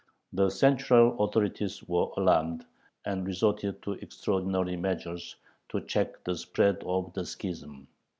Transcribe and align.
The 0.33 0.49
central 0.49 1.23
authorities 1.23 1.83
were 1.83 2.07
alarmed, 2.17 2.65
and 3.05 3.23
resorted 3.23 3.83
to 3.83 3.91
extraordinary 3.91 4.75
measures 4.75 5.35
to 5.69 5.79
check 5.81 6.23
the 6.23 6.35
spread 6.35 6.83
of 6.87 7.13
the 7.13 7.23
schism. 7.23 7.87